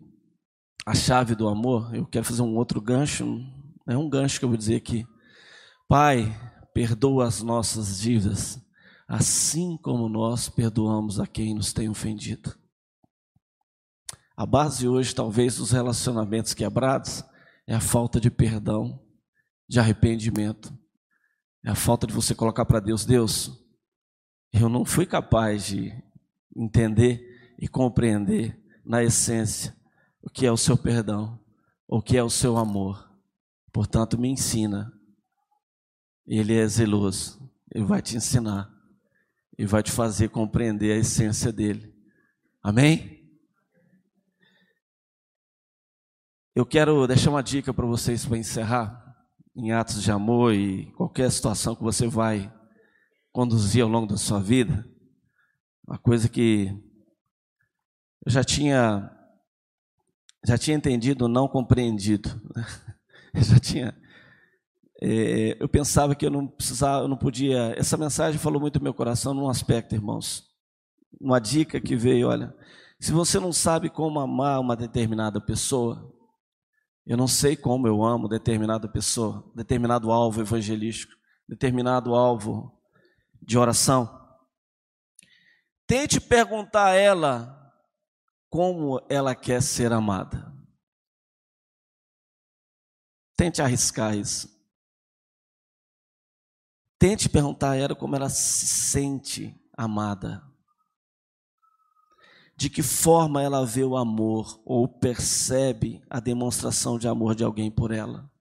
[0.86, 3.40] a chave do amor, eu quero fazer um outro gancho,
[3.88, 5.06] é um gancho que eu vou dizer aqui.
[5.88, 6.32] Pai,
[6.74, 8.60] perdoa as nossas dívidas,
[9.08, 12.56] assim como nós perdoamos a quem nos tem ofendido.
[14.38, 17.24] A base hoje, talvez, dos relacionamentos quebrados
[17.68, 19.00] é a falta de perdão,
[19.68, 20.76] de arrependimento.
[21.64, 23.52] É a falta de você colocar para Deus: Deus,
[24.54, 25.92] eu não fui capaz de
[26.56, 27.31] entender
[27.62, 29.78] e compreender na essência
[30.20, 31.40] o que é o seu perdão,
[31.88, 33.08] o que é o seu amor.
[33.72, 34.92] Portanto, me ensina.
[36.26, 38.72] Ele é zeloso Ele vai te ensinar
[39.58, 41.94] e vai te fazer compreender a essência dele.
[42.64, 43.22] Amém?
[46.56, 49.00] Eu quero deixar uma dica para vocês para encerrar,
[49.56, 52.52] em atos de amor e qualquer situação que você vai
[53.32, 54.88] conduzir ao longo da sua vida.
[55.88, 56.91] Uma coisa que
[58.26, 59.10] eu já tinha
[60.46, 62.30] já tinha entendido, não compreendido.
[63.34, 63.96] Eu já tinha
[65.04, 67.74] é, eu pensava que eu não precisava, eu não podia.
[67.76, 70.48] Essa mensagem falou muito no meu coração num aspecto, irmãos.
[71.20, 72.54] Uma dica que veio, olha,
[73.00, 76.14] se você não sabe como amar uma determinada pessoa,
[77.04, 81.14] eu não sei como eu amo determinada pessoa, determinado alvo evangelístico,
[81.50, 82.72] determinado alvo
[83.42, 84.20] de oração.
[85.88, 87.61] Tente perguntar a ela
[88.52, 90.54] como ela quer ser amada.
[93.36, 94.48] Tente arriscar isso.
[97.00, 100.52] Tente perguntar a ela como ela se sente amada
[102.62, 107.72] de que forma ela vê o amor ou percebe a demonstração de amor de alguém
[107.72, 108.32] por ela.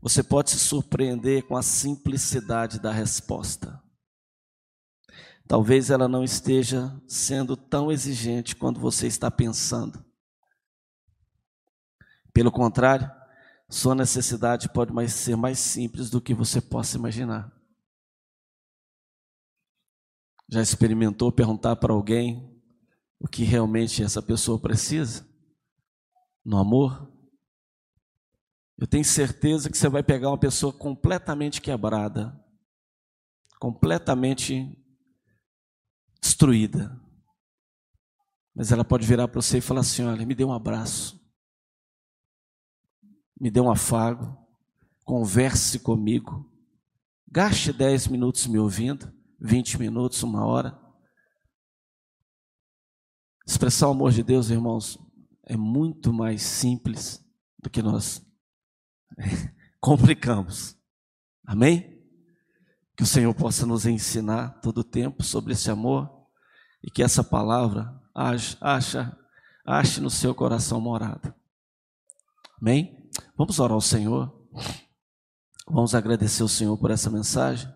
[0.00, 3.82] Você pode se surpreender com a simplicidade da resposta.
[5.50, 10.04] Talvez ela não esteja sendo tão exigente quanto você está pensando.
[12.32, 13.10] Pelo contrário,
[13.68, 17.52] sua necessidade pode mais ser mais simples do que você possa imaginar.
[20.48, 22.56] Já experimentou perguntar para alguém
[23.18, 25.28] o que realmente essa pessoa precisa?
[26.44, 27.12] No amor?
[28.78, 32.40] Eu tenho certeza que você vai pegar uma pessoa completamente quebrada,
[33.58, 34.79] completamente
[36.20, 37.00] destruída.
[38.54, 41.20] Mas ela pode virar para você e falar assim: olha, me dê um abraço,
[43.40, 44.36] me dê um afago,
[45.04, 46.50] converse comigo,
[47.26, 49.20] gaste 10 minutos me ouvindo.
[49.40, 50.78] 20 minutos, uma hora.
[53.46, 54.98] Expressar o amor de Deus, irmãos,
[55.44, 57.24] é muito mais simples
[57.58, 58.24] do que nós
[59.80, 60.76] complicamos.
[61.44, 61.99] Amém?
[63.00, 66.06] Que o Senhor possa nos ensinar todo o tempo sobre esse amor
[66.84, 68.58] e que essa palavra ache,
[69.64, 71.34] ache, no seu coração morada.
[72.60, 73.08] Amém?
[73.38, 74.30] Vamos orar ao Senhor.
[75.66, 77.72] Vamos agradecer ao Senhor por essa mensagem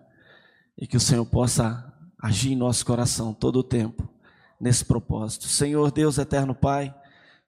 [0.76, 1.90] e que o Senhor possa
[2.22, 4.06] agir em nosso coração todo o tempo
[4.60, 5.48] nesse propósito.
[5.48, 6.94] Senhor Deus eterno Pai,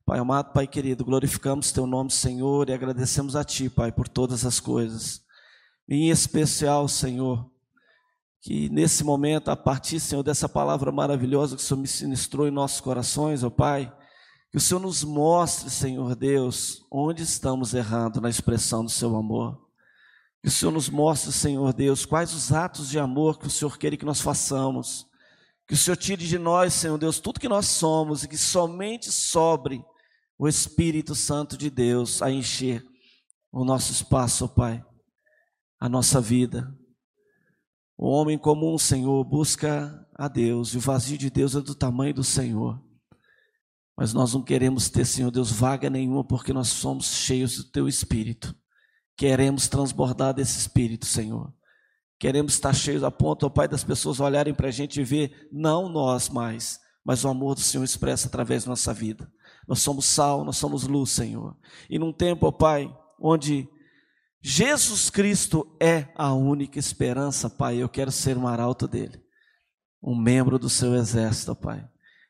[0.06, 4.46] Pai amado, Pai querido, glorificamos teu nome, Senhor, e agradecemos a ti, Pai, por todas
[4.46, 5.20] as coisas.
[5.86, 7.54] Em especial, Senhor,
[8.40, 12.50] que nesse momento, a partir, Senhor, dessa palavra maravilhosa que o Senhor me sinistrou em
[12.50, 13.92] nossos corações, ó Pai,
[14.50, 19.66] que o Senhor nos mostre, Senhor Deus, onde estamos errando na expressão do seu amor.
[20.42, 23.76] Que o Senhor nos mostre, Senhor Deus, quais os atos de amor que o Senhor
[23.76, 25.06] quer que nós façamos.
[25.66, 29.10] Que o Senhor tire de nós, Senhor Deus, tudo que nós somos e que somente
[29.10, 29.84] sobre
[30.38, 32.84] o Espírito Santo de Deus a encher
[33.50, 34.84] o nosso espaço, ó Pai,
[35.80, 36.72] a nossa vida.
[37.98, 42.12] O homem comum, Senhor, busca a Deus e o vazio de Deus é do tamanho
[42.12, 42.82] do Senhor.
[43.96, 47.88] Mas nós não queremos ter, Senhor Deus, vaga nenhuma porque nós somos cheios do Teu
[47.88, 48.54] Espírito.
[49.16, 51.50] Queremos transbordar desse Espírito, Senhor.
[52.18, 55.48] Queremos estar cheios a ponto, ó Pai, das pessoas olharem para a gente e ver,
[55.50, 59.30] não nós mais, mas o amor do Senhor expresso através da nossa vida.
[59.66, 61.56] Nós somos sal, nós somos luz, Senhor.
[61.88, 63.66] E num tempo, ó Pai, onde
[64.42, 69.20] Jesus Cristo é a única esperança, Pai, eu quero ser um arauto dele,
[70.02, 71.86] um membro do seu exército, Pai.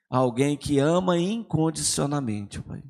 [0.09, 2.83] Alguém que ama incondicionalmente, Pai,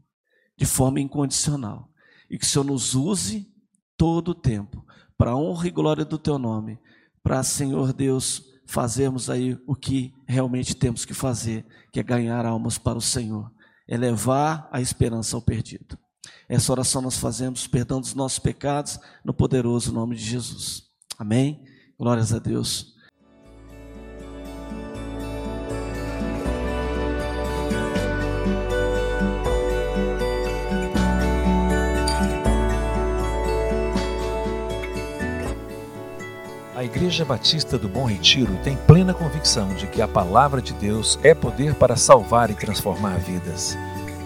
[0.56, 1.90] de forma incondicional.
[2.30, 3.52] E que o Senhor nos use
[3.96, 4.84] todo o tempo,
[5.16, 6.78] para honra e glória do teu nome,
[7.22, 12.78] para, Senhor Deus, fazermos aí o que realmente temos que fazer, que é ganhar almas
[12.78, 13.50] para o Senhor,
[13.88, 15.98] é levar a esperança ao perdido.
[16.48, 20.84] Essa oração nós fazemos, perdão dos nossos pecados, no poderoso nome de Jesus.
[21.18, 21.64] Amém?
[21.98, 22.96] Glórias a Deus.
[36.96, 41.34] Igreja Batista do Bom Retiro tem plena convicção de que a palavra de Deus é
[41.34, 43.76] poder para salvar e transformar vidas.